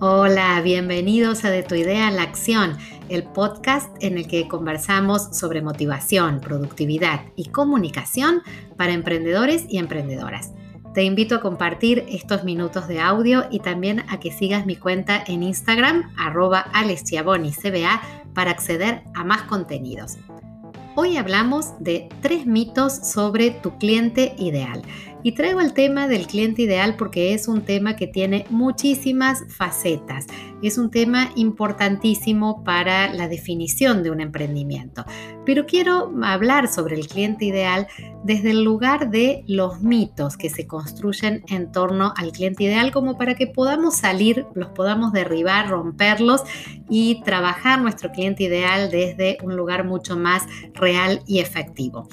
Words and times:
Hola, 0.00 0.60
bienvenidos 0.62 1.44
a 1.44 1.50
De 1.50 1.64
tu 1.64 1.74
idea 1.74 2.06
a 2.06 2.12
la 2.12 2.22
acción, 2.22 2.76
el 3.08 3.24
podcast 3.24 3.90
en 4.00 4.16
el 4.16 4.28
que 4.28 4.46
conversamos 4.46 5.36
sobre 5.36 5.60
motivación, 5.60 6.40
productividad 6.40 7.22
y 7.34 7.46
comunicación 7.46 8.42
para 8.76 8.92
emprendedores 8.92 9.64
y 9.68 9.78
emprendedoras. 9.78 10.52
Te 10.94 11.02
invito 11.02 11.34
a 11.34 11.40
compartir 11.40 12.04
estos 12.08 12.44
minutos 12.44 12.86
de 12.86 13.00
audio 13.00 13.46
y 13.50 13.58
también 13.58 14.04
a 14.08 14.20
que 14.20 14.30
sigas 14.30 14.66
mi 14.66 14.76
cuenta 14.76 15.20
en 15.26 15.42
Instagram, 15.42 16.14
arroba 16.16 16.66
CBA, 16.72 18.00
para 18.34 18.52
acceder 18.52 19.02
a 19.16 19.24
más 19.24 19.42
contenidos. 19.42 20.16
Hoy 20.94 21.16
hablamos 21.16 21.72
de 21.80 22.08
tres 22.22 22.46
mitos 22.46 22.92
sobre 22.92 23.50
tu 23.50 23.78
cliente 23.78 24.36
ideal. 24.38 24.82
Y 25.22 25.32
traigo 25.32 25.60
el 25.60 25.72
tema 25.72 26.06
del 26.06 26.28
cliente 26.28 26.62
ideal 26.62 26.96
porque 26.96 27.34
es 27.34 27.48
un 27.48 27.62
tema 27.62 27.96
que 27.96 28.06
tiene 28.06 28.46
muchísimas 28.50 29.44
facetas. 29.48 30.26
Es 30.62 30.78
un 30.78 30.90
tema 30.90 31.30
importantísimo 31.34 32.62
para 32.62 33.12
la 33.12 33.26
definición 33.26 34.04
de 34.04 34.12
un 34.12 34.20
emprendimiento. 34.20 35.04
Pero 35.44 35.66
quiero 35.66 36.12
hablar 36.22 36.68
sobre 36.68 36.94
el 36.94 37.08
cliente 37.08 37.46
ideal 37.46 37.88
desde 38.22 38.50
el 38.50 38.62
lugar 38.62 39.10
de 39.10 39.44
los 39.48 39.80
mitos 39.80 40.36
que 40.36 40.50
se 40.50 40.66
construyen 40.66 41.42
en 41.48 41.72
torno 41.72 42.12
al 42.16 42.30
cliente 42.30 42.64
ideal 42.64 42.92
como 42.92 43.18
para 43.18 43.34
que 43.34 43.46
podamos 43.46 43.96
salir, 43.96 44.46
los 44.54 44.68
podamos 44.70 45.12
derribar, 45.12 45.68
romperlos 45.68 46.42
y 46.88 47.22
trabajar 47.22 47.80
nuestro 47.80 48.12
cliente 48.12 48.44
ideal 48.44 48.90
desde 48.90 49.38
un 49.42 49.56
lugar 49.56 49.84
mucho 49.84 50.16
más 50.16 50.44
real 50.74 51.22
y 51.26 51.40
efectivo. 51.40 52.08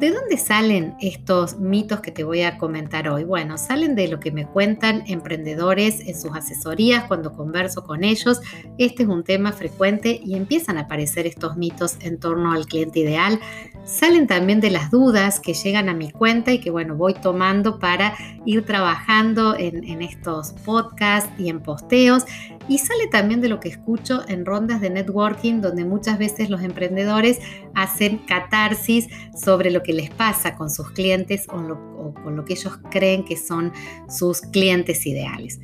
¿De 0.00 0.10
dónde 0.10 0.38
salen 0.38 0.94
estos 0.98 1.58
mitos 1.58 2.00
que 2.00 2.10
te 2.10 2.24
voy 2.24 2.40
a 2.40 2.56
comentar 2.56 3.06
hoy? 3.10 3.24
Bueno, 3.24 3.58
salen 3.58 3.94
de 3.94 4.08
lo 4.08 4.18
que 4.18 4.32
me 4.32 4.46
cuentan 4.46 5.04
emprendedores 5.06 6.00
en 6.00 6.18
sus 6.18 6.34
asesorías 6.34 7.04
cuando 7.04 7.34
converso 7.34 7.84
con 7.84 8.02
ellos. 8.02 8.40
Este 8.78 9.02
es 9.02 9.10
un 9.10 9.24
tema 9.24 9.52
frecuente 9.52 10.18
y 10.24 10.36
empiezan 10.36 10.78
a 10.78 10.82
aparecer 10.82 11.26
estos 11.26 11.58
mitos 11.58 11.98
en 12.00 12.18
torno 12.18 12.52
al 12.52 12.64
cliente 12.64 13.00
ideal. 13.00 13.40
Salen 13.84 14.26
también 14.26 14.60
de 14.60 14.70
las 14.70 14.90
dudas 14.90 15.38
que 15.38 15.52
llegan 15.52 15.90
a 15.90 15.94
mi 15.94 16.10
cuenta 16.10 16.50
y 16.50 16.60
que 16.60 16.70
bueno, 16.70 16.94
voy 16.94 17.12
tomando 17.12 17.78
para 17.78 18.14
ir 18.46 18.64
trabajando 18.64 19.54
en, 19.54 19.84
en 19.84 20.00
estos 20.00 20.52
podcasts 20.64 21.30
y 21.38 21.50
en 21.50 21.60
posteos. 21.60 22.24
Y 22.68 22.78
sale 22.78 23.06
también 23.08 23.40
de 23.40 23.48
lo 23.48 23.58
que 23.58 23.68
escucho 23.68 24.22
en 24.28 24.44
rondas 24.44 24.80
de 24.80 24.90
networking 24.90 25.60
donde 25.60 25.84
muchas 25.84 26.18
veces 26.18 26.50
los 26.50 26.62
emprendedores 26.62 27.40
hacen 27.74 28.18
catarsis 28.18 29.08
sobre 29.36 29.70
lo 29.70 29.82
que 29.82 29.92
les 29.92 30.10
pasa 30.10 30.54
con 30.54 30.70
sus 30.70 30.90
clientes 30.90 31.46
o, 31.48 32.14
con 32.14 32.36
lo 32.36 32.44
que 32.44 32.52
ellos 32.52 32.78
creen 32.90 33.24
que 33.24 33.36
son 33.36 33.72
sus 34.08 34.40
clientes 34.40 35.06
ideales. 35.06 35.58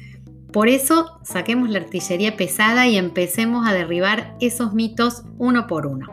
Por 0.53 0.69
eso 0.69 1.20
saquemos 1.22 1.69
la 1.69 1.80
artillería 1.80 2.36
pesada 2.36 2.86
y 2.86 2.97
empecemos 2.97 3.69
a 3.69 3.75
derribar 3.75 4.36
esos 4.41 4.72
mitos 4.72 5.22
uno 5.38 5.66
por 5.66 5.86
uno. 5.86 6.06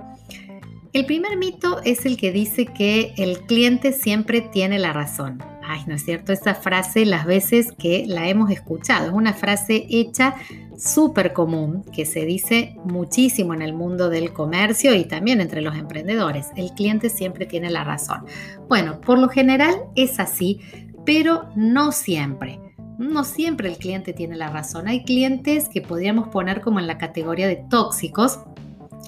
El 0.93 1.07
primer 1.07 1.37
mito 1.37 1.81
es 1.83 2.05
el 2.05 2.17
que 2.17 2.31
dice 2.31 2.67
que 2.67 3.15
el 3.17 3.39
cliente 3.47 3.93
siempre 3.93 4.41
tiene 4.41 4.77
la 4.77 4.93
razón. 4.93 5.41
Ay, 5.65 5.81
¿no 5.87 5.95
es 5.95 6.05
cierto? 6.05 6.31
Esa 6.33 6.53
frase 6.53 7.05
las 7.05 7.25
veces 7.25 7.71
que 7.79 8.05
la 8.05 8.27
hemos 8.27 8.51
escuchado. 8.51 9.07
Es 9.07 9.13
una 9.13 9.33
frase 9.33 9.87
hecha 9.89 10.35
súper 10.77 11.33
común 11.33 11.83
que 11.93 12.05
se 12.05 12.25
dice 12.25 12.75
muchísimo 12.85 13.53
en 13.53 13.61
el 13.61 13.73
mundo 13.73 14.09
del 14.09 14.33
comercio 14.33 14.93
y 14.93 15.05
también 15.05 15.41
entre 15.41 15.61
los 15.61 15.75
emprendedores. 15.75 16.47
El 16.55 16.71
cliente 16.71 17.09
siempre 17.09 17.45
tiene 17.45 17.69
la 17.69 17.83
razón. 17.83 18.25
Bueno, 18.67 18.99
por 19.01 19.19
lo 19.19 19.29
general 19.29 19.75
es 19.95 20.19
así, 20.19 20.59
pero 21.05 21.49
no 21.55 21.91
siempre. 21.91 22.59
No 22.97 23.23
siempre 23.23 23.69
el 23.69 23.77
cliente 23.77 24.13
tiene 24.13 24.35
la 24.35 24.49
razón. 24.49 24.87
Hay 24.87 25.03
clientes 25.03 25.67
que 25.69 25.81
podríamos 25.81 26.29
poner 26.29 26.61
como 26.61 26.79
en 26.79 26.87
la 26.87 26.97
categoría 26.97 27.47
de 27.47 27.63
tóxicos. 27.69 28.39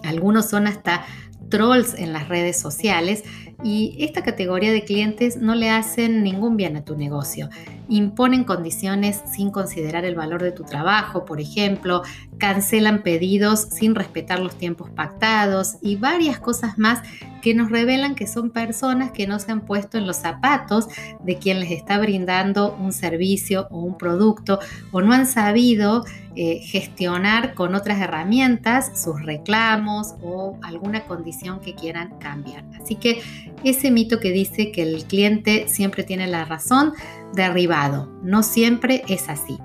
Algunos 0.04 0.50
son 0.50 0.68
hasta 0.68 1.06
trolls 1.50 1.94
en 1.96 2.14
las 2.14 2.28
redes 2.28 2.60
sociales 2.60 3.24
y 3.64 3.96
esta 4.00 4.24
categoría 4.24 4.72
de 4.72 4.84
clientes 4.84 5.38
no 5.38 5.56
le 5.56 5.70
hacen 5.70 6.24
ningún 6.24 6.58
bien 6.58 6.76
a 6.76 6.84
tu 6.84 6.96
negocio. 6.98 7.50
Imponen 7.88 8.44
condiciones 8.44 9.22
sin 9.32 9.52
considerar 9.52 10.06
el 10.06 10.16
valor 10.16 10.44
de 10.44 10.52
tu 10.52 10.64
trabajo, 10.64 11.26
por 11.26 11.40
ejemplo, 11.40 12.02
cancelan 12.38 13.04
pedidos 13.04 13.62
sin 13.62 13.96
respetar 13.96 14.40
los 14.40 14.56
tiempos 14.56 14.90
pactados 14.90 15.78
y 15.82 15.96
varias 15.96 16.40
cosas 16.40 16.78
más 16.78 17.02
que 17.46 17.54
nos 17.54 17.70
revelan 17.70 18.16
que 18.16 18.26
son 18.26 18.50
personas 18.50 19.12
que 19.12 19.28
no 19.28 19.38
se 19.38 19.52
han 19.52 19.62
puesto 19.62 20.00
en 20.00 20.08
los 20.08 20.16
zapatos 20.16 20.88
de 21.24 21.38
quien 21.38 21.60
les 21.60 21.70
está 21.70 22.00
brindando 22.00 22.76
un 22.76 22.92
servicio 22.92 23.68
o 23.70 23.82
un 23.82 24.00
producto 24.00 24.58
o 24.92 25.04
no 25.04 25.14
han 25.14 25.28
sabido 25.28 26.06
eh, 26.36 26.58
gestionar 26.64 27.54
con 27.54 27.76
otras 27.76 28.02
herramientas 28.02 29.00
sus 29.00 29.22
reclamos 29.22 30.16
o 30.24 30.58
alguna 30.64 31.06
condición 31.06 31.60
que 31.60 31.76
quieran 31.76 32.18
cambiar. 32.18 32.66
Así 32.82 32.96
que 32.96 33.22
ese 33.64 33.92
mito 33.92 34.20
que 34.20 34.32
dice 34.32 34.72
que 34.72 34.82
el 34.82 35.06
cliente 35.06 35.68
siempre 35.68 36.04
tiene 36.04 36.26
la 36.26 36.46
razón, 36.46 36.94
derribado. 37.36 38.12
No 38.24 38.42
siempre 38.42 39.04
es 39.08 39.30
así. 39.30 39.60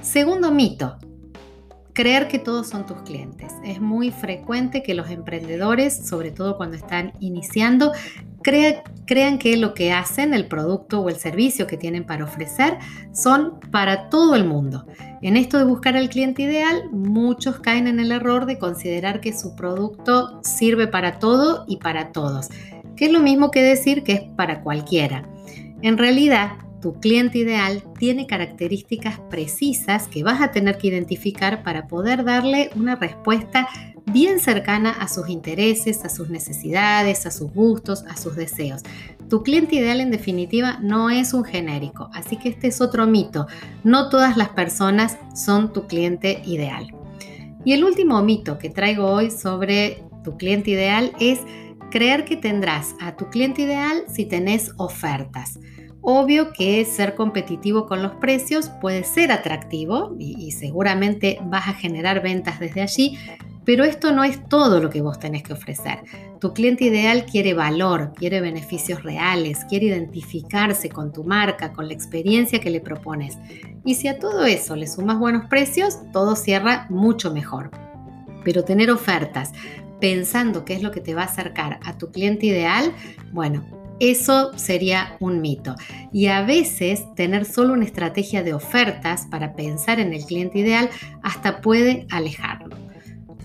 Segundo 0.00 0.52
mito, 0.52 0.96
creer 1.94 2.28
que 2.28 2.38
todos 2.38 2.68
son 2.68 2.84
tus 2.84 3.00
clientes. 3.02 3.52
Es 3.64 3.80
muy 3.80 4.10
frecuente 4.10 4.82
que 4.82 4.94
los 4.94 5.08
emprendedores, 5.10 6.06
sobre 6.06 6.32
todo 6.32 6.56
cuando 6.56 6.76
están 6.76 7.12
iniciando, 7.20 7.92
crean 8.42 9.38
que 9.38 9.56
lo 9.56 9.72
que 9.72 9.92
hacen, 9.92 10.34
el 10.34 10.46
producto 10.48 11.00
o 11.00 11.08
el 11.08 11.16
servicio 11.16 11.66
que 11.66 11.78
tienen 11.78 12.04
para 12.04 12.24
ofrecer, 12.24 12.78
son 13.12 13.60
para 13.70 14.10
todo 14.10 14.34
el 14.34 14.44
mundo. 14.44 14.86
En 15.22 15.36
esto 15.36 15.56
de 15.56 15.64
buscar 15.64 15.96
al 15.96 16.10
cliente 16.10 16.42
ideal, 16.42 16.90
muchos 16.90 17.60
caen 17.60 17.86
en 17.86 18.00
el 18.00 18.12
error 18.12 18.44
de 18.44 18.58
considerar 18.58 19.20
que 19.20 19.32
su 19.32 19.54
producto 19.56 20.40
sirve 20.42 20.88
para 20.88 21.18
todo 21.18 21.64
y 21.66 21.78
para 21.78 22.12
todos, 22.12 22.50
que 22.96 23.06
es 23.06 23.12
lo 23.12 23.20
mismo 23.20 23.50
que 23.50 23.62
decir 23.62 24.02
que 24.02 24.12
es 24.12 24.22
para 24.36 24.62
cualquiera. 24.62 25.26
En 25.80 25.96
realidad, 25.96 26.52
tu 26.84 27.00
cliente 27.00 27.38
ideal 27.38 27.82
tiene 27.98 28.26
características 28.26 29.18
precisas 29.30 30.06
que 30.06 30.22
vas 30.22 30.42
a 30.42 30.50
tener 30.50 30.76
que 30.76 30.88
identificar 30.88 31.62
para 31.62 31.86
poder 31.86 32.24
darle 32.24 32.68
una 32.76 32.94
respuesta 32.94 33.66
bien 34.04 34.38
cercana 34.38 34.90
a 34.90 35.08
sus 35.08 35.30
intereses, 35.30 36.04
a 36.04 36.10
sus 36.10 36.28
necesidades, 36.28 37.24
a 37.24 37.30
sus 37.30 37.50
gustos, 37.54 38.04
a 38.06 38.18
sus 38.18 38.36
deseos. 38.36 38.82
Tu 39.30 39.42
cliente 39.42 39.76
ideal 39.76 40.02
en 40.02 40.10
definitiva 40.10 40.78
no 40.82 41.08
es 41.08 41.32
un 41.32 41.44
genérico, 41.44 42.10
así 42.12 42.36
que 42.36 42.50
este 42.50 42.66
es 42.66 42.82
otro 42.82 43.06
mito. 43.06 43.46
No 43.82 44.10
todas 44.10 44.36
las 44.36 44.50
personas 44.50 45.16
son 45.34 45.72
tu 45.72 45.86
cliente 45.86 46.42
ideal. 46.44 46.94
Y 47.64 47.72
el 47.72 47.82
último 47.82 48.20
mito 48.22 48.58
que 48.58 48.68
traigo 48.68 49.06
hoy 49.06 49.30
sobre 49.30 50.02
tu 50.22 50.36
cliente 50.36 50.72
ideal 50.72 51.12
es 51.18 51.40
creer 51.90 52.26
que 52.26 52.36
tendrás 52.36 52.94
a 53.00 53.16
tu 53.16 53.30
cliente 53.30 53.62
ideal 53.62 54.04
si 54.06 54.26
tenés 54.26 54.72
ofertas. 54.76 55.58
Obvio 56.06 56.52
que 56.52 56.84
ser 56.84 57.14
competitivo 57.14 57.86
con 57.86 58.02
los 58.02 58.12
precios 58.16 58.68
puede 58.68 59.04
ser 59.04 59.32
atractivo 59.32 60.14
y, 60.18 60.52
seguramente 60.52 61.38
vas 61.44 61.66
a 61.66 61.72
generar 61.72 62.22
ventas 62.22 62.60
desde 62.60 62.82
allí, 62.82 63.18
pero 63.64 63.84
esto 63.84 64.12
no 64.12 64.22
es 64.22 64.46
todo 64.50 64.80
lo 64.80 64.90
que 64.90 65.00
vos 65.00 65.18
tenés 65.18 65.42
que 65.42 65.54
ofrecer. 65.54 66.00
Tu 66.40 66.52
cliente 66.52 66.84
ideal 66.84 67.24
quiere 67.24 67.54
valor, 67.54 68.12
quiere 68.14 68.42
beneficios 68.42 69.02
reales, 69.02 69.64
quiere 69.66 69.86
identificarse 69.86 70.90
con 70.90 71.10
tu 71.10 71.24
marca, 71.24 71.72
con 71.72 71.88
la 71.88 71.94
experiencia 71.94 72.60
que 72.60 72.68
le 72.68 72.82
propones. 72.82 73.38
Y 73.86 73.94
si 73.94 74.06
a 74.06 74.18
todo 74.18 74.44
eso 74.44 74.76
le 74.76 74.86
sumas 74.86 75.18
buenos 75.18 75.46
precios, 75.46 76.00
todo 76.12 76.36
cierra 76.36 76.84
mucho 76.90 77.32
mejor. 77.32 77.70
Pero 78.44 78.62
tener 78.62 78.90
ofertas 78.90 79.52
pensando 80.00 80.66
qué 80.66 80.74
es 80.74 80.82
lo 80.82 80.90
que 80.90 81.00
te 81.00 81.14
va 81.14 81.22
a 81.22 81.26
acercar 81.26 81.80
a 81.82 81.96
tu 81.96 82.10
cliente 82.12 82.44
ideal, 82.44 82.92
bueno, 83.32 83.64
eso 84.00 84.56
sería 84.56 85.16
un 85.20 85.40
mito. 85.40 85.74
Y 86.12 86.26
a 86.26 86.42
veces 86.42 87.04
tener 87.14 87.44
solo 87.44 87.72
una 87.72 87.84
estrategia 87.84 88.42
de 88.42 88.54
ofertas 88.54 89.26
para 89.30 89.54
pensar 89.54 90.00
en 90.00 90.12
el 90.12 90.24
cliente 90.24 90.58
ideal 90.58 90.90
hasta 91.22 91.60
puede 91.60 92.06
alejarlo. 92.10 92.76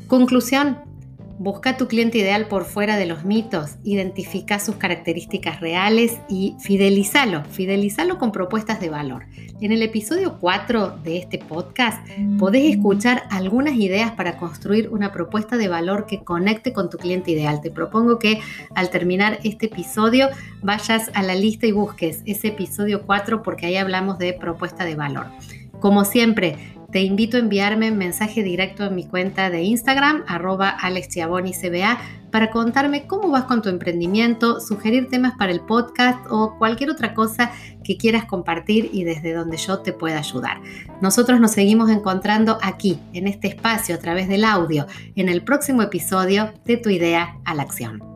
Conclusión, 0.07 0.88
Busca 1.39 1.77
tu 1.77 1.88
cliente 1.88 2.18
ideal 2.18 2.50
por 2.50 2.65
fuera 2.65 2.97
de 2.97 3.06
los 3.06 3.24
mitos, 3.24 3.77
identifica 3.86 4.59
sus 4.59 4.75
características 4.75 5.62
reales 5.62 6.19
y 6.27 6.57
fidelízalo, 6.59 7.45
fidelízalo 7.45 8.18
con 8.18 8.33
propuestas 8.33 8.81
de 8.81 8.89
valor. 8.89 9.24
En 9.62 9.71
el 9.71 9.81
episodio 9.81 10.38
4 10.38 10.97
de 11.01 11.15
este 11.18 11.38
podcast 11.38 12.06
podés 12.38 12.75
escuchar 12.75 13.24
algunas 13.31 13.75
ideas 13.75 14.12
para 14.12 14.36
construir 14.36 14.89
una 14.89 15.13
propuesta 15.13 15.56
de 15.56 15.69
valor 15.69 16.07
que 16.07 16.25
conecte 16.25 16.74
con 16.74 16.89
tu 16.89 16.97
cliente 16.97 17.31
ideal. 17.31 17.62
Te 17.62 17.71
propongo 17.71 18.19
que 18.19 18.42
al 18.75 18.89
terminar 18.89 19.39
este 19.45 19.68
episodio 19.68 20.27
vayas 20.62 21.09
a 21.13 21.24
la 21.24 21.35
lista 21.35 21.65
y 21.68 21.71
busques 21.71 22.21
ese 22.25 22.50
episodio 22.50 23.03
4 23.06 23.44
porque 23.44 23.65
ahí 23.65 23.77
hablamos 23.77 24.18
de 24.18 24.33
propuesta 24.33 24.83
de 24.83 24.95
valor. 24.95 25.27
Como 25.80 26.03
siempre, 26.03 26.57
te 26.91 27.01
invito 27.01 27.38
a 27.38 27.41
enviarme 27.41 27.91
un 27.91 27.97
mensaje 27.97 28.44
directo 28.44 28.86
en 28.86 28.95
mi 28.95 29.06
cuenta 29.06 29.50
de 29.50 29.62
Instagram, 29.63 30.24
arroba 30.27 30.69
alexchiabonicba, 30.69 32.00
para 32.31 32.51
contarme 32.51 33.07
cómo 33.07 33.30
vas 33.30 33.44
con 33.44 33.62
tu 33.62 33.69
emprendimiento, 33.69 34.59
sugerir 34.59 35.07
temas 35.07 35.33
para 35.38 35.51
el 35.51 35.62
podcast 35.62 36.19
o 36.30 36.57
cualquier 36.57 36.89
otra 36.89 37.13
cosa 37.13 37.51
que 37.83 37.97
quieras 37.97 38.25
compartir 38.25 38.89
y 38.94 39.03
desde 39.03 39.33
donde 39.33 39.57
yo 39.57 39.80
te 39.80 39.94
pueda 39.94 40.19
ayudar. 40.19 40.62
Nosotros 41.01 41.39
nos 41.39 41.51
seguimos 41.51 41.89
encontrando 41.89 42.57
aquí, 42.62 43.00
en 43.13 43.27
este 43.27 43.47
espacio, 43.47 43.95
a 43.95 44.00
través 44.00 44.27
del 44.27 44.44
audio, 44.44 44.85
en 45.15 45.30
el 45.30 45.44
próximo 45.44 45.81
episodio 45.81 46.53
de 46.65 46.77
Tu 46.77 46.89
idea 46.89 47.38
a 47.45 47.56
la 47.56 47.63
acción. 47.63 48.08